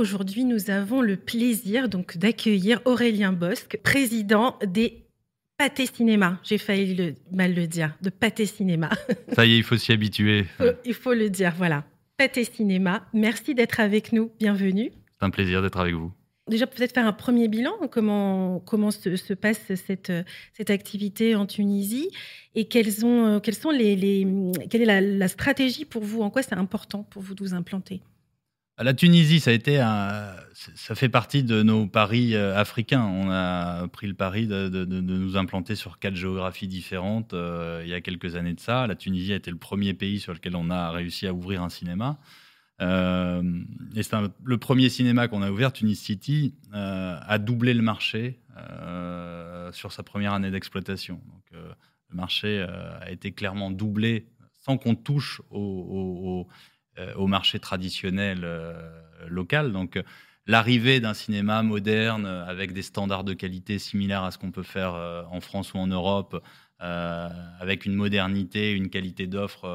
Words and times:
Aujourd'hui, 0.00 0.44
nous 0.44 0.70
avons 0.70 1.02
le 1.02 1.18
plaisir 1.18 1.90
donc 1.90 2.16
d'accueillir 2.16 2.80
Aurélien 2.86 3.34
Bosque, 3.34 3.78
président 3.82 4.58
des 4.66 5.04
Pâté 5.58 5.84
Cinéma. 5.84 6.40
J'ai 6.42 6.56
failli 6.56 6.94
le, 6.94 7.14
mal 7.30 7.54
le 7.54 7.66
dire, 7.66 7.94
de 8.00 8.08
Pâté 8.08 8.46
Cinéma. 8.46 8.88
Ça 9.34 9.44
y 9.44 9.52
est, 9.52 9.58
il 9.58 9.62
faut 9.62 9.76
s'y 9.76 9.92
habituer. 9.92 10.46
il 10.86 10.94
faut 10.94 11.12
le 11.12 11.28
dire, 11.28 11.52
voilà. 11.54 11.84
Pâté 12.16 12.44
Cinéma, 12.44 13.06
merci 13.12 13.54
d'être 13.54 13.78
avec 13.78 14.14
nous. 14.14 14.30
Bienvenue. 14.38 14.90
C'est 15.18 15.26
un 15.26 15.28
plaisir 15.28 15.60
d'être 15.60 15.78
avec 15.78 15.92
vous. 15.92 16.10
Déjà, 16.48 16.66
peut-être 16.66 16.94
faire 16.94 17.06
un 17.06 17.12
premier 17.12 17.48
bilan. 17.48 17.74
Comment, 17.90 18.58
comment 18.60 18.90
se, 18.90 19.34
passe 19.34 19.60
cette, 19.74 20.12
cette 20.54 20.70
activité 20.70 21.34
en 21.34 21.44
Tunisie 21.44 22.08
et 22.54 22.64
quelles, 22.68 23.04
ont, 23.04 23.38
quelles 23.40 23.54
sont 23.54 23.70
les, 23.70 23.96
les 23.96 24.26
quelle 24.70 24.80
est 24.80 24.86
la, 24.86 25.02
la 25.02 25.28
stratégie 25.28 25.84
pour 25.84 26.04
vous? 26.04 26.22
En 26.22 26.30
quoi 26.30 26.40
c'est 26.42 26.54
important 26.54 27.02
pour 27.02 27.20
vous 27.20 27.34
de 27.34 27.44
vous 27.44 27.52
implanter? 27.52 28.00
La 28.82 28.94
Tunisie, 28.94 29.40
ça 29.40 30.94
fait 30.94 31.08
partie 31.08 31.42
de 31.44 31.62
nos 31.62 31.86
paris 31.86 32.34
euh, 32.34 32.56
africains. 32.56 33.04
On 33.04 33.30
a 33.30 33.86
pris 33.88 34.06
le 34.06 34.14
pari 34.14 34.46
de, 34.46 34.84
nous 34.84 35.36
implanter 35.36 35.74
sur 35.74 35.98
quatre 35.98 36.16
géographies 36.16 36.68
différentes 36.68 37.34
euh, 37.34 37.82
il 37.84 37.90
y 37.90 37.94
a 37.94 38.00
quelques 38.00 38.36
années 38.36 38.54
de 38.54 38.60
ça. 38.60 38.86
La 38.86 38.94
Tunisie 38.94 39.32
a 39.32 39.36
été 39.36 39.50
le 39.50 39.58
premier 39.58 39.92
pays 39.94 40.18
sur 40.18 40.32
lequel 40.32 40.56
on 40.56 40.70
a 40.70 40.90
réussi 40.90 41.26
à 41.26 41.34
ouvrir 41.34 41.62
un 41.62 41.68
cinéma. 41.68 42.18
Euh, 42.80 43.42
et 43.94 44.02
c'est 44.02 44.16
le 44.42 44.58
premier 44.58 44.88
cinéma 44.88 45.28
qu'on 45.28 45.42
a 45.42 45.50
ouvert, 45.50 45.72
Tunis 45.72 46.00
City, 46.00 46.54
a 46.72 47.38
doublé 47.38 47.74
le 47.74 47.82
marché 47.82 48.40
sur 49.72 49.92
sa 49.92 50.02
première 50.02 50.32
année 50.32 50.50
d'exploitation. 50.50 51.20
Donc, 51.26 51.44
le 51.52 52.16
marché 52.16 52.62
a 52.62 53.10
été 53.10 53.32
clairement 53.32 53.70
doublé 53.70 54.26
sans 54.56 54.78
qu'on 54.78 54.94
touche 54.94 55.42
au 55.50 56.46
au 57.16 57.26
marché 57.26 57.58
traditionnel 57.58 58.40
euh, 58.44 58.72
local. 59.28 59.72
Donc, 59.72 60.02
l'arrivée 60.46 61.00
d'un 61.00 61.14
cinéma 61.14 61.62
moderne 61.62 62.26
avec 62.26 62.72
des 62.72 62.82
standards 62.82 63.24
de 63.24 63.34
qualité 63.34 63.78
similaires 63.78 64.24
à 64.24 64.30
ce 64.30 64.38
qu'on 64.38 64.50
peut 64.50 64.62
faire 64.62 64.94
euh, 64.94 65.22
en 65.30 65.40
France 65.40 65.74
ou 65.74 65.78
en 65.78 65.86
Europe, 65.86 66.42
avec 66.82 67.84
une 67.84 67.92
modernité, 67.92 68.72
une 68.72 68.88
qualité 68.88 69.26
d'offre 69.26 69.68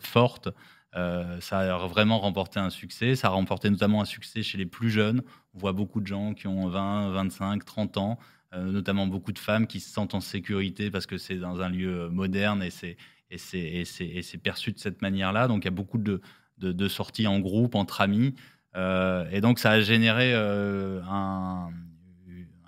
forte, 0.00 0.48
ça 0.92 1.60
a 1.60 1.86
vraiment 1.86 2.18
remporté 2.18 2.58
un 2.58 2.70
succès. 2.70 3.14
Ça 3.14 3.28
a 3.28 3.30
remporté 3.30 3.70
notamment 3.70 4.02
un 4.02 4.04
succès 4.04 4.42
chez 4.42 4.58
les 4.58 4.66
plus 4.66 4.90
jeunes. 4.90 5.22
On 5.54 5.58
voit 5.60 5.72
beaucoup 5.72 6.00
de 6.00 6.08
gens 6.08 6.34
qui 6.34 6.48
ont 6.48 6.68
20, 6.68 7.12
25, 7.12 7.64
30 7.64 7.98
ans, 7.98 8.18
notamment 8.52 9.06
beaucoup 9.06 9.30
de 9.30 9.38
femmes 9.38 9.68
qui 9.68 9.78
se 9.78 9.92
sentent 9.92 10.14
en 10.14 10.20
sécurité 10.20 10.90
parce 10.90 11.06
que 11.06 11.18
c'est 11.18 11.36
dans 11.36 11.60
un 11.60 11.68
lieu 11.68 12.08
moderne 12.08 12.60
et 12.60 12.70
c'est 12.70 12.96
et 13.30 13.38
c'est 13.84 14.38
perçu 14.42 14.72
de 14.72 14.78
cette 14.78 15.02
manière-là. 15.02 15.48
Donc 15.48 15.64
il 15.64 15.66
y 15.66 15.68
a 15.68 15.72
beaucoup 15.72 15.98
de, 15.98 16.88
sorties 16.88 17.26
en 17.26 17.40
groupe, 17.40 17.74
entre 17.74 18.00
amis. 18.00 18.34
Euh, 18.76 19.28
et 19.30 19.40
donc 19.40 19.58
ça 19.58 19.72
a 19.72 19.80
généré 19.80 20.32
euh, 20.34 21.00
un, 21.04 21.70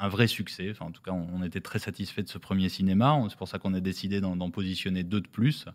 vrai 0.08 0.26
succès. 0.26 0.68
Enfin, 0.70 0.86
en 0.86 0.92
tout 0.92 1.02
cas, 1.02 1.12
on, 1.12 1.42
était 1.42 1.60
très 1.60 1.78
satisfait 1.78 2.22
de 2.22 2.28
ce 2.28 2.38
premier 2.38 2.68
cinéma. 2.68 3.20
C'est 3.28 3.38
pour 3.38 3.48
ça 3.48 3.58
qu'on 3.58 3.74
a 3.74 3.80
décidé 3.80 4.20
d'en 4.20 4.50
positionner 4.50 5.02
deux 5.02 5.20
de 5.20 5.28
plus. 5.28 5.66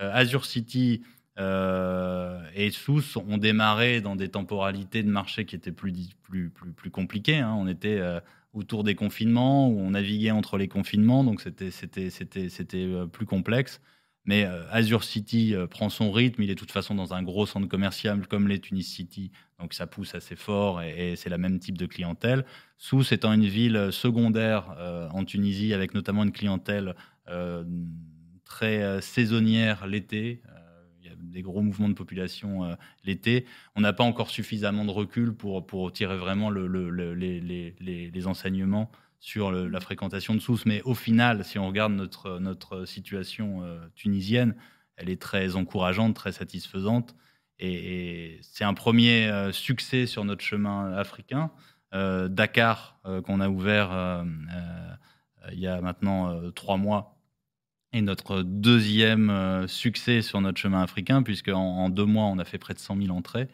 Euh, 0.00 0.10
Azure 0.12 0.44
City 0.44 1.02
et 1.38 2.70
Sous 2.72 3.16
ont 3.18 3.38
démarré 3.38 4.00
dans 4.00 4.16
des 4.16 4.28
temporalités 4.28 5.04
de 5.04 5.10
marché 5.10 5.44
qui 5.44 5.54
étaient 5.54 5.70
plus 5.70 6.10
compliquées. 6.90 7.38
Hein. 7.38 7.54
On 7.56 7.68
était 7.68 8.02
autour 8.52 8.82
des 8.82 8.96
confinements, 8.96 9.68
où 9.68 9.78
on 9.78 9.90
naviguait 9.90 10.32
entre 10.32 10.58
les 10.58 10.66
confinements, 10.66 11.22
donc 11.22 11.40
c'était 11.40 11.70
plus 13.12 13.26
complexe. 13.26 13.80
Mais 14.28 14.44
euh, 14.44 14.62
Azure 14.70 15.04
City 15.04 15.54
euh, 15.54 15.66
prend 15.66 15.88
son 15.88 16.12
rythme. 16.12 16.42
Il 16.42 16.50
est 16.50 16.54
de 16.54 16.58
toute 16.60 16.70
façon 16.70 16.94
dans 16.94 17.14
un 17.14 17.22
gros 17.22 17.46
centre 17.46 17.66
commercial 17.66 18.26
comme 18.26 18.46
les 18.46 18.60
Tunis 18.60 18.86
City. 18.86 19.32
Donc 19.58 19.72
ça 19.72 19.86
pousse 19.86 20.14
assez 20.14 20.36
fort 20.36 20.82
et, 20.82 21.16
c'est 21.16 21.30
le 21.30 21.38
même 21.38 21.58
type 21.58 21.78
de 21.78 21.86
clientèle. 21.86 22.44
Sousse 22.76 23.10
étant 23.10 23.32
une 23.32 23.46
ville 23.46 23.88
secondaire 23.90 24.74
euh, 24.76 25.08
en 25.14 25.24
Tunisie 25.24 25.72
avec 25.72 25.94
notamment 25.94 26.24
une 26.24 26.32
clientèle 26.32 26.94
très 28.44 29.02
saisonnière 29.02 29.86
l'été. 29.86 30.42
Il 31.00 31.08
y 31.08 31.12
a 31.12 31.14
des 31.18 31.42
gros 31.42 31.60
mouvements 31.60 31.90
de 31.90 31.94
population 31.94 32.74
l'été. 33.04 33.44
On 33.76 33.82
n'a 33.82 33.92
pas 33.92 34.04
encore 34.04 34.30
suffisamment 34.30 34.86
de 34.86 34.90
recul 34.90 35.34
pour, 35.34 35.66
pour 35.66 35.92
tirer 35.92 36.16
vraiment 36.16 36.48
le, 36.48 36.66
les, 37.14 37.40
les, 37.40 38.10
les 38.10 38.26
enseignements 38.26 38.90
sur 39.20 39.50
la 39.50 39.80
fréquentation 39.80 40.34
de 40.34 40.40
Sousse. 40.40 40.66
Mais 40.66 40.82
au 40.82 40.94
final, 40.94 41.44
si 41.44 41.58
on 41.58 41.66
regarde 41.66 41.92
notre, 41.92 42.38
notre 42.38 42.84
situation 42.84 43.62
euh, 43.62 43.86
tunisienne, 43.94 44.54
elle 44.96 45.10
est 45.10 45.20
très 45.20 45.56
encourageante, 45.56 46.14
très 46.14 46.32
satisfaisante. 46.32 47.14
Et, 47.58 48.38
c'est 48.42 48.64
un 48.64 48.74
premier 48.74 49.28
euh, 49.28 49.52
succès 49.52 50.06
sur 50.06 50.24
notre 50.24 50.44
chemin 50.44 50.92
africain. 50.92 51.50
Euh, 51.94 52.28
Dakar, 52.28 53.00
qu'on 53.24 53.40
a 53.40 53.48
ouvert 53.48 54.24
il 55.52 55.58
y 55.58 55.66
a 55.66 55.80
maintenant 55.80 56.50
trois 56.52 56.76
mois, 56.76 57.16
est 57.92 58.02
notre 58.02 58.42
deuxième 58.42 59.66
succès 59.66 60.20
sur 60.20 60.42
notre 60.42 60.58
chemin 60.58 60.82
africain, 60.82 61.22
puisque 61.22 61.48
en, 61.48 61.88
deux 61.88 62.04
mois, 62.04 62.24
on 62.24 62.38
a 62.38 62.44
fait 62.44 62.58
près 62.58 62.74
de 62.74 62.78
100 62.78 63.00
000 63.00 63.16
entrées. 63.16 63.48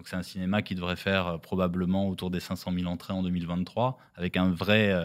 Donc 0.00 0.08
c'est 0.08 0.16
un 0.16 0.22
cinéma 0.22 0.62
qui 0.62 0.74
devrait 0.74 0.96
faire 0.96 1.26
euh, 1.26 1.36
probablement 1.36 2.08
autour 2.08 2.30
des 2.30 2.40
500 2.40 2.72
000 2.72 2.86
entrées 2.90 3.12
en 3.12 3.22
2023, 3.22 3.98
avec 4.14 4.38
un 4.38 4.48
vrai, 4.48 4.90
euh, 4.90 5.04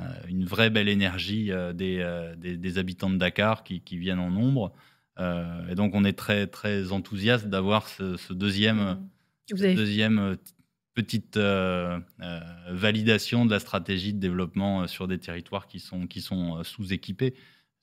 euh, 0.00 0.02
une 0.26 0.46
vraie 0.46 0.68
belle 0.68 0.88
énergie 0.88 1.52
des, 1.74 2.34
des, 2.36 2.78
habitants 2.78 3.08
de 3.08 3.18
Dakar 3.18 3.62
qui, 3.62 3.82
qui 3.82 3.98
viennent 3.98 4.18
en 4.18 4.32
nombre. 4.32 4.72
et 5.20 5.76
donc 5.76 5.94
on 5.94 6.04
est 6.04 6.14
très 6.14 6.48
très 6.48 6.90
enthousiaste 6.90 7.46
d'avoir 7.46 7.86
ce, 7.86 8.32
deuxième, 8.32 9.08
deuxième 9.48 10.36
petite 10.94 11.38
validation 12.68 13.46
de 13.46 13.50
la 13.52 13.60
stratégie 13.60 14.12
de 14.12 14.18
développement 14.18 14.88
sur 14.88 15.06
des 15.06 15.18
territoires 15.18 15.68
qui 15.68 15.78
sont, 15.78 16.08
qui 16.08 16.20
sont 16.20 16.64
sous-équipés. 16.64 17.34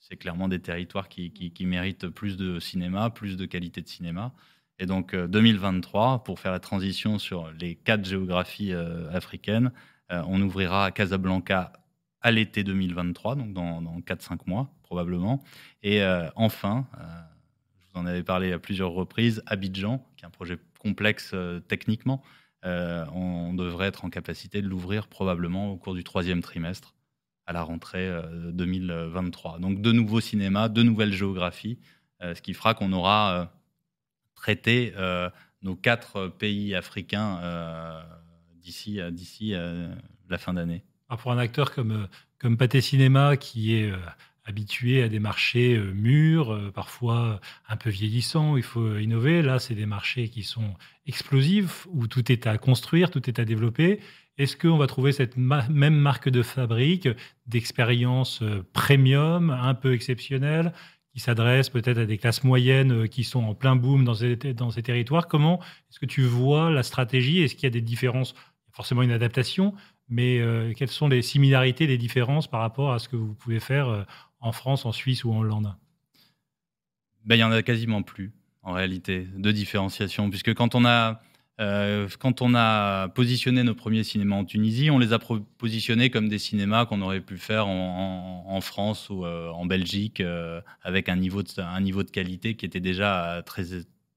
C'est 0.02 0.18
clairement 0.18 0.50
des 0.50 0.60
territoires 0.60 1.08
qui, 1.08 1.32
qui, 1.32 1.54
qui, 1.54 1.66
méritent 1.66 2.10
plus 2.10 2.36
de 2.36 2.60
cinéma, 2.60 3.12
plus 3.12 3.38
de 3.38 3.46
qualité 3.46 3.82
de 3.82 3.88
cinéma. 3.88 4.34
Et 4.80 4.86
donc 4.86 5.16
2023, 5.16 6.14
euh, 6.14 6.18
pour 6.20 6.40
faire 6.40 6.52
la 6.52 6.60
transition 6.60 7.20
sur 7.20 7.52
les 7.60 7.76
quatre 7.76 8.06
géographies 8.06 8.74
euh, 8.74 9.12
africaines, 9.12 9.72
euh, 10.12 10.24
on 10.28 10.42
ouvrira 10.42 10.86
à 10.86 10.92
Casablanca 10.92 11.74
à 12.22 12.32
l'été 12.32 12.64
2023, 12.64 13.36
donc 13.36 13.54
dans, 13.54 13.82
dans 13.82 14.00
4-5 14.00 14.40
mois 14.48 14.70
probablement. 14.84 15.44
Et 15.84 16.04
enfin, 16.36 16.88
je 16.98 17.94
vous 17.94 18.00
en 18.02 18.06
avais 18.08 18.24
parlé 18.24 18.52
à 18.52 18.60
plusieurs 18.60 18.92
reprises, 18.92 19.44
Abidjan, 19.46 20.04
qui 20.18 20.26
est 20.26 20.28
un 20.28 20.32
projet 20.32 20.58
complexe 20.80 21.34
techniquement, 21.68 22.24
on 22.64 23.54
devrait 23.54 23.88
être 23.88 24.04
en 24.04 24.10
capacité 24.10 24.62
de 24.64 24.68
l'ouvrir 24.68 25.08
probablement 25.08 25.72
au 25.72 25.78
cours 25.78 25.94
du 25.94 26.04
troisième 26.04 26.42
trimestre 26.42 26.96
à 27.46 27.54
la 27.54 27.62
rentrée 27.62 28.12
2023. 28.52 29.60
Donc 29.60 29.80
de 29.80 29.92
nouveaux 29.92 30.22
cinémas, 30.22 30.68
de 30.68 30.82
nouvelles 30.82 31.14
géographies, 31.14 31.78
ce 32.22 32.42
qui 32.42 32.54
fera 32.54 32.74
qu'on 32.74 32.92
aura 32.92 33.54
traiter 34.40 34.94
euh, 34.96 35.30
nos 35.64 35.76
quatre 35.76 36.30
pays 36.30 36.74
africains 36.74 37.40
euh, 37.44 38.02
d'ici 38.56 39.02
euh, 39.02 39.12
d'ici 39.12 39.54
la 40.30 40.38
fin 40.38 40.54
d'année. 40.54 40.84
Pour 41.22 41.32
un 41.32 41.38
acteur 41.38 41.74
comme, 41.74 42.08
comme 42.38 42.56
Pathé 42.56 42.82
Cinéma, 42.82 43.36
qui 43.36 43.74
est 43.74 43.92
habitué 44.46 45.02
à 45.02 45.10
des 45.10 45.20
marchés 45.20 45.78
mûrs, 45.78 46.72
parfois 46.74 47.42
un 47.68 47.78
peu 47.78 47.90
vieillissants, 47.90 48.54
où 48.54 48.58
il 48.58 48.64
faut 48.64 48.98
innover. 48.98 49.42
Là, 49.42 49.58
c'est 49.58 49.74
des 49.74 49.88
marchés 49.88 50.30
qui 50.30 50.44
sont 50.44 50.76
explosifs, 51.08 51.88
où 51.92 52.06
tout 52.06 52.32
est 52.32 52.46
à 52.46 52.60
construire, 52.60 53.10
tout 53.10 53.28
est 53.28 53.40
à 53.40 53.46
développer. 53.46 54.02
Est-ce 54.38 54.56
qu'on 54.56 54.78
va 54.78 54.86
trouver 54.86 55.12
cette 55.14 55.36
même 55.36 55.98
marque 55.98 56.30
de 56.30 56.44
fabrique, 56.44 57.10
d'expérience 57.48 58.44
premium, 58.72 59.50
un 59.50 59.74
peu 59.74 59.94
exceptionnelle, 59.94 60.74
qui 61.20 61.26
s'adresse 61.26 61.70
peut-être 61.70 61.98
à 61.98 62.06
des 62.06 62.18
classes 62.18 62.46
moyennes 62.46 63.04
euh, 63.04 63.08
qui 63.08 63.26
sont 63.26 63.44
en 63.44 63.54
plein 63.54 63.76
boom 63.76 64.06
dans 64.06 64.14
ces, 64.14 64.38
territoires. 64.38 65.28
Comment 65.28 65.60
est-ce 65.90 66.00
que 66.00 66.06
tu 66.06 66.22
vois 66.22 66.72
la 66.72 66.82
stratégie? 66.82 67.42
Est-ce 67.42 67.56
qu'il 67.56 67.66
y 67.66 67.68
a 67.68 67.72
des 67.72 67.82
différences? 67.82 68.34
Forcément 68.72 69.02
une 69.02 69.12
adaptation, 69.12 69.74
mais 70.08 70.40
euh, 70.40 70.72
quelles 70.74 70.88
sont 70.88 71.10
les 71.10 71.22
similarités, 71.22 71.88
les 71.88 71.98
différences 71.98 72.48
par 72.48 72.62
rapport 72.62 72.94
à 72.94 73.00
ce 73.00 73.10
que 73.10 73.18
vous 73.18 73.34
pouvez 73.34 73.60
faire 73.60 73.90
euh, 73.90 74.04
en 74.40 74.54
France, 74.54 74.86
en 74.86 74.94
Suisse 74.94 75.26
ou 75.26 75.34
en 75.34 75.40
Hollande? 75.40 75.76
Ben, 77.26 77.36
Il 77.36 77.40
y 77.40 77.44
en 77.44 77.52
a 77.52 77.62
quasiment 77.64 78.02
plus, 78.02 78.32
en 78.64 78.72
réalité, 78.72 79.28
de 79.36 79.52
différenciation, 79.52 80.30
puisque 80.30 80.54
quand 80.54 80.74
on 80.74 80.86
a 80.86 81.22
euh, 81.60 82.08
quand 82.20 82.42
on 82.42 82.56
a 82.56 83.10
positionné 83.10 83.64
nos 83.64 83.76
premiers 83.76 84.04
cinémas 84.04 84.38
en 84.38 84.46
Tunisie, 84.46 84.90
on 84.92 84.98
les 84.98 85.12
a 85.12 85.20
positionnés 85.58 86.10
comme 86.10 86.30
des 86.30 86.40
cinémas 86.40 86.86
qu'on 86.86 87.02
aurait 87.02 87.20
pu 87.20 87.38
faire 87.38 87.68
en, 87.68 88.62
France 88.62 89.10
ou 89.10 89.26
euh, 89.26 89.50
en 89.50 89.66
Belgique, 89.66 90.22
euh, 90.22 90.62
avec 90.84 91.10
un 91.10 91.18
niveau, 91.18 91.44
de, 91.44 91.50
un 91.62 91.82
niveau 91.82 92.04
de 92.04 92.12
qualité 92.12 92.56
qui 92.56 92.66
était 92.66 92.80
déjà 92.80 93.44
très, 93.46 93.64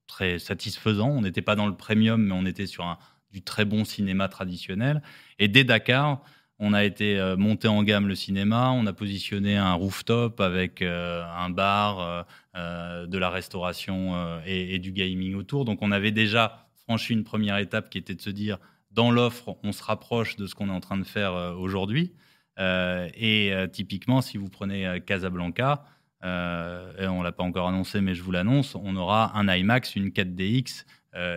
très 0.07 0.39
satisfaisant. 0.39 1.09
On 1.09 1.21
n'était 1.21 1.41
pas 1.41 1.55
dans 1.55 1.67
le 1.67 1.75
premium, 1.75 2.21
mais 2.23 2.33
on 2.33 2.45
était 2.45 2.65
sur 2.65 2.97
du 3.31 3.41
très 3.41 3.65
bon 3.65 3.83
cinéma 3.83 4.29
traditionnel. 4.29 5.01
Et 5.37 5.49
dès 5.49 5.65
Dakar, 5.65 6.21
on 6.59 6.73
a 6.73 6.85
été 6.85 7.33
monté 7.37 7.67
en 7.67 7.83
gamme 7.83 8.07
le 8.07 8.15
cinéma, 8.15 8.71
on 8.71 8.85
a 8.85 8.93
positionné 8.93 9.57
un 9.57 9.73
rooftop 9.73 10.39
avec 10.39 10.81
un 10.81 11.49
bar, 11.49 12.25
de 12.55 13.17
la 13.17 13.29
restauration 13.29 14.39
et, 14.45 14.77
du 14.79 14.91
gaming 14.91 15.35
autour. 15.35 15.65
Donc 15.65 15.81
on 15.81 15.91
avait 15.91 16.11
déjà 16.11 16.63
franchi 16.83 17.13
une 17.13 17.23
première 17.23 17.57
étape 17.57 17.89
qui 17.89 17.97
était 17.97 18.15
de 18.15 18.21
se 18.21 18.29
dire, 18.29 18.57
dans 18.91 19.11
l'offre, 19.11 19.57
on 19.63 19.71
se 19.71 19.83
rapproche 19.83 20.35
de 20.35 20.45
ce 20.47 20.55
qu'on 20.55 20.69
est 20.69 20.73
en 20.73 20.79
train 20.79 20.97
de 20.97 21.03
faire 21.03 21.33
aujourd'hui. 21.57 22.13
et 22.59 23.53
typiquement, 23.71 24.21
si 24.21 24.37
vous 24.37 24.49
prenez 24.49 25.01
Casablanca, 25.03 25.85
on 26.21 27.21
l'a 27.23 27.31
pas 27.31 27.43
encore 27.43 27.67
annoncé, 27.67 28.01
mais 28.01 28.13
je 28.13 28.21
vous 28.21 28.31
l'annonce, 28.31 28.75
on 28.75 28.95
aura 28.95 29.35
un 29.35 29.47
IMAX, 29.47 29.95
une 29.95 30.09
4DX 30.09 30.85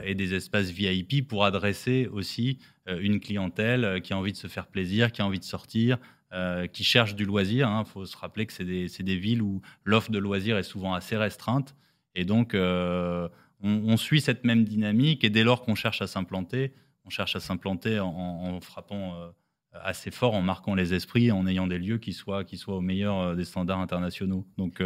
et 0.04 0.14
des 0.14 0.34
espaces 0.34 0.68
VIP 0.68 1.26
pour 1.26 1.46
adresser 1.46 2.08
aussi 2.12 2.58
une 2.86 3.20
clientèle 3.20 4.02
qui 4.02 4.12
a 4.12 4.18
envie 4.18 4.32
de 4.32 4.36
se 4.36 4.48
faire 4.48 4.66
plaisir, 4.66 5.10
qui 5.10 5.22
a 5.22 5.26
envie 5.26 5.40
de 5.40 5.44
sortir, 5.44 5.96
euh, 6.32 6.66
qui 6.66 6.82
cherchent 6.82 7.14
du 7.14 7.24
loisir. 7.24 7.68
Il 7.68 7.72
hein. 7.72 7.84
faut 7.84 8.04
se 8.04 8.16
rappeler 8.16 8.46
que 8.46 8.52
c'est 8.52 8.64
des, 8.64 9.16
villes 9.16 9.42
où 9.42 9.62
l'offre 9.84 10.10
de 10.10 10.18
loisirs 10.18 10.58
est 10.58 10.64
souvent 10.64 10.92
assez 10.92 11.16
restreinte. 11.16 11.76
Et 12.16 12.24
donc, 12.24 12.52
euh, 12.52 13.28
on, 13.62 13.96
suit 13.96 14.20
cette 14.20 14.44
même 14.44 14.64
dynamique. 14.64 15.24
Et 15.24 15.30
dès 15.30 15.44
lors 15.44 15.62
qu'on 15.62 15.74
cherche 15.74 16.02
à 16.02 16.06
s'implanter, 16.06 16.72
on 17.04 17.10
cherche 17.10 17.36
à 17.36 17.40
s'implanter 17.40 18.00
en, 18.00 18.60
frappant 18.60 19.14
euh, 19.14 19.30
assez 19.72 20.10
fort, 20.10 20.34
en 20.34 20.42
marquant 20.42 20.74
les 20.74 20.94
esprits, 20.94 21.30
en 21.30 21.46
ayant 21.46 21.66
des 21.66 21.78
lieux 21.78 21.98
qui 21.98 22.12
soient, 22.12 22.44
qui 22.44 22.56
soient 22.56 22.76
au 22.76 22.80
meilleur 22.80 23.36
des 23.36 23.44
standards 23.44 23.80
internationaux. 23.80 24.46
Donc, 24.58 24.82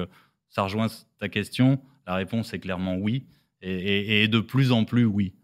ça 0.49 0.63
rejoint 0.63 0.89
ta 1.19 1.29
question. 1.29 1.81
La 2.07 2.15
réponse 2.15 2.53
est 2.55 2.61
clairement 2.61 2.97
oui. 2.97 3.27
et 3.61 4.27
de 4.29 4.41
plus 4.41 4.73
en 4.73 4.85
plus 4.85 5.05
oui. 5.05 5.35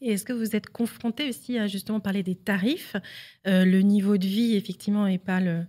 Et 0.00 0.12
est-ce 0.12 0.24
que 0.24 0.32
vous 0.32 0.54
êtes 0.54 0.68
confronté 0.68 1.28
aussi 1.28 1.58
à 1.58 1.66
justement 1.66 2.00
parler 2.00 2.22
des 2.22 2.34
tarifs? 2.34 2.96
Euh, 3.46 3.64
Le 3.64 3.80
niveau 3.80 4.18
de 4.18 4.26
vie, 4.26 4.54
effectivement, 4.56 5.06
n'est 5.06 5.18
pas 5.18 5.40
le, 5.40 5.64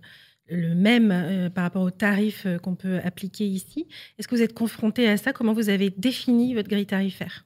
même 0.50 1.10
euh, 1.10 1.50
par 1.50 1.64
rapport 1.64 1.82
aux 1.82 1.90
tarifs 1.90 2.46
euh, 2.46 2.58
qu'on 2.58 2.74
peut 2.74 3.00
appliquer 3.04 3.46
ici. 3.46 3.86
Est-ce 4.18 4.28
que 4.28 4.34
vous 4.34 4.42
êtes 4.42 4.54
confronté 4.54 5.08
à 5.08 5.16
ça? 5.16 5.32
Comment 5.32 5.52
vous 5.52 5.68
avez 5.68 5.90
défini 5.90 6.54
votre 6.54 6.68
grille 6.68 6.86
tarifaire? 6.86 7.44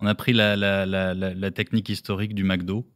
On 0.00 0.06
a 0.06 0.14
pris 0.14 0.32
la, 0.32 1.50
technique 1.50 1.88
historique 1.88 2.34
du 2.34 2.44
McDo. 2.44 2.86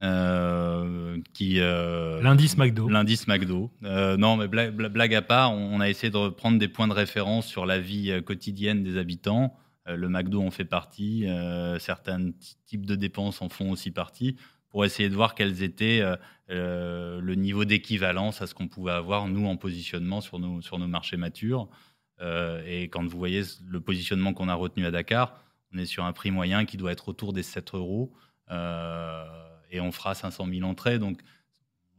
qui 0.00 1.58
l'indice 1.58 2.56
McDo. 2.58 2.88
L'indice 2.88 3.26
McDo. 3.26 3.70
non, 3.82 4.36
mais 4.36 4.48
blague, 4.48 5.14
à 5.14 5.22
part, 5.22 5.52
on, 5.52 5.80
a 5.80 5.88
essayé 5.88 6.10
de 6.10 6.28
prendre 6.28 6.58
des 6.58 6.68
points 6.68 6.88
de 6.88 6.92
référence 6.92 7.46
sur 7.46 7.66
la 7.66 7.80
vie 7.80 8.22
quotidienne 8.24 8.82
des 8.84 8.98
habitants. 8.98 9.56
Euh, 9.88 9.96
le 9.96 10.08
McDo 10.08 10.42
en 10.42 10.50
fait 10.50 10.64
partie, 10.64 11.26
euh, 11.28 11.78
certains 11.78 12.30
types 12.66 12.86
de 12.86 12.94
dépenses 12.94 13.42
en 13.42 13.48
font 13.48 13.70
aussi 13.70 13.90
partie, 13.90 14.36
pour 14.74 14.84
essayer 14.84 15.08
de 15.08 15.14
voir 15.14 15.36
quels 15.36 15.62
étaient 15.62 16.02
euh, 16.50 17.20
le 17.20 17.34
niveau 17.36 17.64
d'équivalence 17.64 18.42
à 18.42 18.48
ce 18.48 18.54
qu'on 18.54 18.66
pouvait 18.66 18.90
avoir, 18.90 19.28
nous, 19.28 19.46
en 19.46 19.56
positionnement 19.56 20.20
sur 20.20 20.40
nos, 20.40 20.62
sur 20.62 20.80
nos 20.80 20.88
marchés 20.88 21.16
matures. 21.16 21.68
et 22.20 22.88
quand 22.90 23.06
vous 23.06 23.16
voyez 23.16 23.42
le 23.64 23.80
positionnement 23.80 24.34
qu'on 24.34 24.48
a 24.48 24.54
retenu 24.54 24.84
à 24.84 24.90
Dakar, 24.90 25.40
on 25.72 25.78
est 25.78 25.86
sur 25.86 26.04
un 26.04 26.12
prix 26.12 26.32
moyen 26.32 26.64
qui 26.64 26.76
doit 26.76 26.90
être 26.90 27.08
autour 27.08 27.32
des 27.32 27.44
7 27.44 27.72
euros 27.74 28.12
et 28.50 29.80
on 29.80 29.92
fera 29.92 30.16
500 30.16 30.48
000 30.52 30.68
entrées. 30.68 30.98
Donc, 30.98 31.20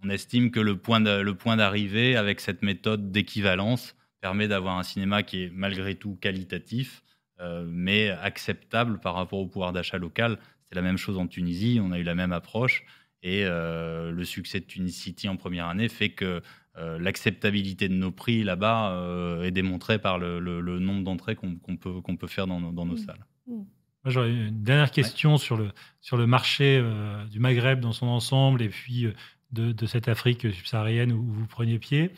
on 0.04 0.10
estime 0.10 0.51
que 0.51 0.60
le 0.60 0.75
point 0.77 1.00
d'arrivée 1.00 2.18
avec 2.18 2.42
cette 2.42 2.62
méthode 2.62 3.10
d'équivalence 3.10 3.95
permet 4.19 4.50
d'avoir 4.50 4.77
un 4.77 4.83
cinéma 4.83 5.24
qui 5.24 5.44
est 5.44 5.50
malgré 5.50 5.95
tout 5.95 6.18
qualitatif, 6.19 7.06
euh, 7.42 7.66
mais 7.68 8.10
acceptable 8.10 8.98
par 9.00 9.13
rapport 9.13 9.39
au 9.39 9.45
pouvoir 9.45 9.74
d'achat 9.74 9.98
local. 9.98 10.39
C'est 10.69 10.75
la 10.75 10.81
même 10.81 10.97
chose 10.97 11.17
en 11.17 11.27
Tunisie, 11.27 11.79
on 11.81 11.91
a 11.91 12.00
eu 12.00 12.03
la 12.03 12.15
même 12.15 12.33
approche. 12.33 12.83
Et 13.23 13.44
euh, 13.45 14.12
le 14.12 14.23
succès 14.23 14.59
de 14.59 14.65
Tunis 14.65 14.95
City 14.95 15.27
en 15.27 15.35
première 15.35 15.67
année 15.67 15.89
fait 15.89 16.09
que 16.09 16.41
euh, 16.77 17.00
l'acceptabilité 17.00 17.88
de 17.88 17.94
nos 17.94 18.12
prix 18.12 18.44
là-bas 18.44 19.41
est 19.44 19.51
démontrée 19.51 20.00
par 20.00 20.19
le, 20.19 20.39
nombre 20.79 21.03
d'entrées 21.03 21.35
qu'on 21.35 21.57
peut, 21.57 22.27
faire 22.27 22.47
dans, 22.47 22.59
nos, 22.59 22.85
mmh. 22.85 22.97
salles. 22.97 23.25
Mmh. 23.47 23.62
J'aurais 24.06 24.31
une 24.31 24.63
dernière 24.63 24.91
question 24.91 25.38
sur, 25.38 25.57
le, 25.57 25.71
sur 26.01 26.17
le 26.17 26.27
marché 26.27 26.83
du 27.31 27.39
Maghreb 27.39 27.79
dans 27.79 27.94
son 27.94 28.06
ensemble 28.06 28.62
et 28.62 28.69
puis 28.69 29.07
de, 29.51 29.71
de 29.71 29.85
cette 29.88 30.07
Afrique 30.07 30.41
subsaharienne 30.53 31.12
où 31.12 31.23
vous 31.23 31.47
preniez 31.47 31.79
pied. 31.79 32.12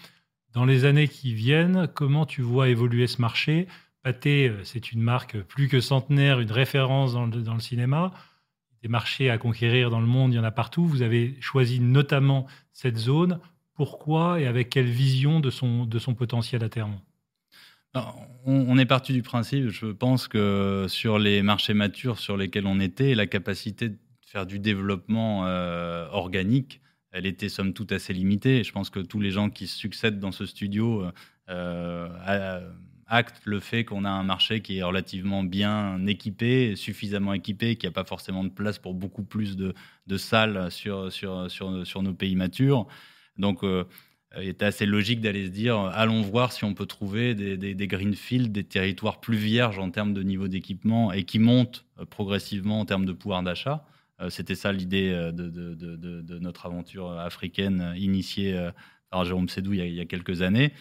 Dans 0.57 0.65
les 0.65 0.85
années 0.85 1.07
qui 1.07 1.35
viennent, 1.35 1.87
comment 1.93 2.25
tu 2.25 2.41
vois 2.41 2.69
évoluer 2.69 3.05
ce 3.05 3.21
marché? 3.21 3.67
Pathé, 4.01 4.49
euh, 4.49 4.63
c'est 4.63 4.91
une 4.91 5.01
marque 5.01 5.39
plus 5.41 5.67
que 5.67 5.79
centenaire, 5.79 6.39
une 6.39 6.51
référence 6.51 7.13
dans 7.13 7.27
le, 7.27 7.59
cinéma. 7.59 8.11
Des 8.87 8.91
marchés 8.91 9.29
à 9.29 9.37
conquérir 9.37 9.89
dans 9.89 9.99
le 9.99 10.07
monde, 10.07 10.31
il 10.31 10.37
y 10.37 10.39
en 10.39 10.45
a 10.45 10.51
partout. 10.51 10.85
Vous 10.85 11.01
avez 11.01 11.35
choisi 11.41 11.81
notamment 11.81 12.47
cette 12.71 12.95
zone. 12.95 13.41
Pourquoi 13.73 14.39
et 14.39 14.47
avec 14.47 14.69
quelle 14.69 14.89
vision 14.89 15.41
de 15.41 15.49
son, 15.49 15.85
de 15.85 15.99
son 15.99 16.15
potentiel 16.15 16.63
à 16.63 16.69
terme? 16.69 16.97
On, 18.45 18.77
est 18.77 18.85
parti 18.85 19.11
du 19.11 19.23
principe, 19.23 19.67
je 19.67 19.87
pense 19.87 20.29
que 20.29 20.85
sur 20.87 21.19
les 21.19 21.41
marchés 21.41 21.73
matures 21.73 22.17
sur 22.17 22.37
lesquels 22.37 22.65
on 22.65 22.79
était, 22.79 23.13
la 23.13 23.27
capacité 23.27 23.89
de 23.89 23.97
faire 24.25 24.45
du 24.45 24.57
développement 24.57 25.47
euh, 25.47 26.07
organique, 26.11 26.79
elle 27.11 27.25
était 27.25 27.49
somme 27.49 27.73
toute 27.73 27.91
assez 27.91 28.13
limitée. 28.13 28.63
Je 28.63 28.71
pense 28.71 28.89
que 28.89 29.01
tous 29.01 29.19
les 29.19 29.31
gens 29.31 29.49
qui 29.49 29.67
succèdent 29.67 30.19
dans 30.19 30.31
ce 30.31 30.45
studio 30.45 31.03
euh, 31.49 32.07
acte 33.07 33.41
le 33.45 33.59
fait 33.59 33.85
qu'on 33.85 34.05
a 34.05 34.09
un 34.09 34.23
marché 34.23 34.61
qui 34.61 34.77
est 34.77 34.83
relativement 34.83 35.43
bien 35.43 36.05
équipé, 36.07 36.75
suffisamment 36.75 37.33
équipé, 37.33 37.75
qui 37.75 37.85
n'a 37.85 37.91
pas 37.91 38.03
forcément 38.03 38.43
de 38.43 38.49
place 38.49 38.79
pour 38.79 38.93
beaucoup 38.93 39.23
plus 39.23 39.55
de, 39.57 39.73
salles 40.17 40.71
sur, 40.71 41.11
sur, 41.11 41.49
sur, 41.49 42.01
nos 42.01 42.13
pays 42.13 42.35
matures. 42.35 42.87
Donc, 43.37 43.63
euh, 43.63 43.85
il 44.39 44.49
était 44.49 44.65
assez 44.65 44.85
logique 44.85 45.21
d'aller 45.21 45.45
se 45.45 45.51
dire 45.51 45.77
allons 45.79 46.21
voir 46.21 46.51
si 46.51 46.65
on 46.65 46.73
peut 46.73 46.85
trouver 46.85 47.33
des, 47.33 47.87
greenfields, 47.87 48.51
des 48.51 48.63
territoires 48.63 49.19
plus 49.19 49.37
vierges 49.37 49.79
en 49.79 49.89
termes 49.89 50.13
de 50.13 50.21
niveau 50.21 50.47
d'équipement 50.47 51.13
et 51.13 51.23
qui 51.23 51.39
montent 51.39 51.85
euh, 51.99 52.05
progressivement 52.05 52.81
en 52.81 52.85
termes 52.85 53.05
de 53.05 53.13
pouvoir 53.13 53.41
d'achat. 53.43 53.85
Euh, 54.19 54.29
c'était 54.29 54.55
ça 54.55 54.71
l'idée 54.71 55.11
de, 55.33 56.39
notre 56.39 56.65
aventure 56.65 57.11
africaine 57.11 57.93
initiée 57.95 58.69
par 59.09 59.23
Jérôme 59.23 59.47
Sédou 59.47 59.73
il 59.73 59.93
y 59.93 60.01
a 60.01 60.05
quelques 60.05 60.41
années. 60.41 60.73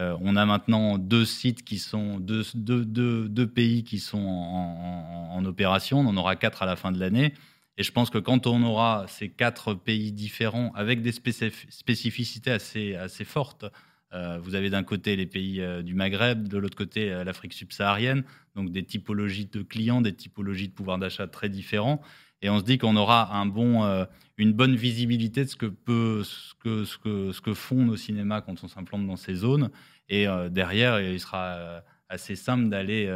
Euh, 0.00 0.16
on 0.20 0.34
a 0.34 0.44
maintenant 0.44 0.98
deux 0.98 1.24
sites 1.24 1.64
qui 1.64 1.78
sont 1.78 2.18
deux, 2.18 2.44
deux, 2.54 3.46
pays 3.46 3.84
qui 3.84 4.00
sont 4.00 4.18
en, 4.18 5.44
opération. 5.44 6.00
On 6.00 6.06
en 6.06 6.16
aura 6.16 6.36
quatre 6.36 6.62
à 6.62 6.66
la 6.66 6.76
fin 6.76 6.90
de 6.90 6.98
l'année. 6.98 7.34
Et 7.76 7.82
je 7.82 7.92
pense 7.92 8.10
que 8.10 8.18
quand 8.18 8.46
on 8.46 8.62
aura 8.62 9.06
ces 9.08 9.28
quatre 9.28 9.74
pays 9.74 10.12
différents 10.12 10.72
avec 10.74 11.02
des 11.02 11.12
spécificités 11.12 12.50
assez, 12.50 12.94
assez 12.94 13.24
fortes, 13.24 13.66
vous 14.12 14.54
avez 14.54 14.70
d'un 14.70 14.84
côté 14.84 15.16
les 15.16 15.26
pays 15.26 15.60
euh, 15.60 15.82
du 15.82 15.94
Maghreb, 15.94 16.46
de 16.46 16.58
l'autre 16.58 16.76
côté 16.76 17.10
l'Afrique 17.24 17.52
subsaharienne, 17.52 18.22
donc 18.54 18.70
des 18.70 18.84
typologies 18.84 19.46
de 19.46 19.62
clients, 19.62 20.00
des 20.00 20.14
typologies 20.14 20.68
de 20.68 20.72
pouvoir 20.72 20.98
d'achat 20.98 21.26
très 21.26 21.48
différents. 21.48 22.00
Et 22.44 22.50
on 22.50 22.58
se 22.58 22.64
dit 22.64 22.76
qu'on 22.76 22.96
aura 22.96 23.34
un 23.34 23.46
bon, 23.46 23.84
euh, 23.84 24.04
une 24.36 24.52
bonne 24.52 24.76
visibilité 24.76 25.44
de 25.44 25.48
ce 25.48 25.56
que, 25.56 25.64
peut, 25.64 26.22
ce, 26.24 26.54
que, 26.62 26.84
ce, 26.84 26.98
que, 26.98 27.32
ce 27.32 27.40
que 27.40 27.54
font 27.54 27.86
nos 27.86 27.96
cinémas 27.96 28.42
quand 28.42 28.62
on 28.62 28.68
s'implante 28.68 29.06
dans 29.06 29.16
ces 29.16 29.34
zones. 29.34 29.70
Et 30.10 30.28
euh, 30.28 30.50
derrière, 30.50 31.00
il 31.00 31.18
sera 31.18 31.54
euh, 31.54 31.80
assez 32.10 32.36
simple 32.36 32.68
d'aller 32.68 33.10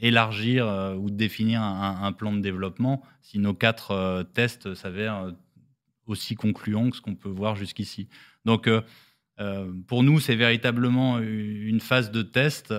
élargir 0.00 0.66
ou 0.98 1.10
définir 1.10 1.60
un, 1.62 2.12
plan 2.12 2.32
de 2.32 2.40
développement 2.40 3.02
si 3.20 3.38
nos 3.38 3.52
quatre 3.52 4.24
tests 4.32 4.74
s'avèrent 4.74 5.34
aussi 6.06 6.34
concluants 6.34 6.88
que 6.88 6.96
ce 6.96 7.02
qu'on 7.02 7.14
peut 7.14 7.28
voir 7.28 7.56
jusqu'ici. 7.56 8.08
Donc, 8.46 8.70
pour 9.86 10.02
nous, 10.02 10.20
c'est 10.20 10.36
véritablement 10.36 11.18
une 11.18 11.80
phase 11.80 12.10
de 12.10 12.22
test 12.22 12.74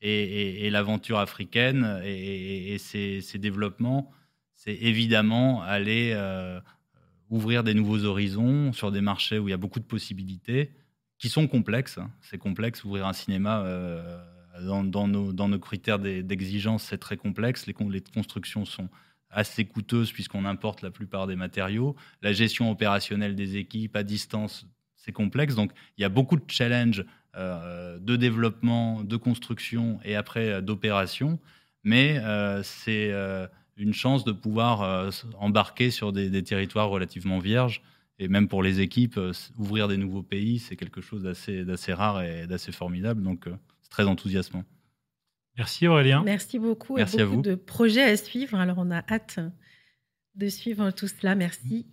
et, 0.00 0.70
l'aventure 0.70 1.18
africaine 1.18 2.00
et, 2.04 2.76
ses, 2.78 3.20
ses, 3.20 3.38
développements 3.38 4.12
c'est 4.64 4.74
évidemment 4.74 5.62
aller 5.62 6.12
euh, 6.14 6.60
ouvrir 7.30 7.64
des 7.64 7.74
nouveaux 7.74 8.04
horizons 8.04 8.72
sur 8.72 8.92
des 8.92 9.00
marchés 9.00 9.40
où 9.40 9.48
il 9.48 9.50
y 9.50 9.54
a 9.54 9.56
beaucoup 9.56 9.80
de 9.80 9.84
possibilités, 9.84 10.70
qui 11.18 11.28
sont 11.28 11.48
complexes. 11.48 11.98
Hein. 11.98 12.12
C'est 12.20 12.38
complexe, 12.38 12.84
ouvrir 12.84 13.08
un 13.08 13.12
cinéma 13.12 13.64
euh, 13.64 14.20
dans, 14.60 15.08
nos, 15.08 15.58
critères 15.58 15.98
d'exigence, 15.98 16.84
c'est 16.84 16.98
très 16.98 17.16
complexe. 17.16 17.66
Les 17.66 17.74
constructions 17.74 18.64
sont 18.64 18.88
assez 19.30 19.64
coûteuses 19.64 20.12
puisqu'on 20.12 20.44
importe 20.44 20.82
la 20.82 20.92
plupart 20.92 21.26
des 21.26 21.34
matériaux. 21.34 21.96
La 22.20 22.32
gestion 22.32 22.70
opérationnelle 22.70 23.34
des 23.34 23.56
équipes 23.56 23.96
à 23.96 24.04
distance, 24.04 24.68
c'est 25.04 25.12
complexe. 25.12 25.54
Donc 25.54 25.72
il 25.98 26.02
y 26.02 26.04
a 26.04 26.08
beaucoup 26.08 26.36
de 26.36 26.44
challenges 26.48 27.04
euh, 27.36 27.98
de 27.98 28.16
développement, 28.16 29.04
de 29.04 29.16
construction 29.16 29.98
et 30.04 30.16
après 30.16 30.62
d'opération. 30.62 31.38
Mais 31.84 32.20
c'est 32.62 33.12
une 33.76 33.94
chance 33.94 34.24
de 34.24 34.32
pouvoir 34.32 34.82
euh, 34.82 35.10
embarquer 35.38 35.90
sur 35.90 36.12
des, 36.12 36.42
territoires 36.42 36.88
relativement 36.88 37.38
vierges. 37.38 37.82
Et 38.18 38.28
même 38.28 38.48
pour 38.48 38.62
les 38.62 38.80
équipes, 38.80 39.18
euh, 39.18 39.32
ouvrir 39.58 39.88
des 39.88 39.96
nouveaux 39.96 40.22
pays, 40.22 40.58
c'est 40.58 40.76
quelque 40.76 41.00
chose 41.00 41.22
d'assez 41.22 41.92
rare 41.92 42.22
et 42.22 42.46
d'assez 42.46 42.72
formidable. 42.72 43.22
Donc, 43.22 43.46
euh, 43.46 43.56
c'est 43.80 43.90
très 43.90 44.04
enthousiasmant. 44.04 44.64
Merci 45.56 45.86
Aurélien. 45.86 46.22
Merci 46.24 46.58
beaucoup. 46.58 46.96
Merci 46.96 47.18
beaucoup 47.18 47.32
à 47.32 47.34
vous. 47.36 47.42
de 47.42 47.54
projets 47.54 48.02
à 48.02 48.16
suivre. 48.16 48.58
Alors, 48.58 48.78
on 48.78 48.90
a 48.90 49.02
hâte 49.10 49.40
de 50.34 50.48
suivre 50.48 50.90
tout 50.92 51.08
cela. 51.08 51.34
Merci. 51.34 51.86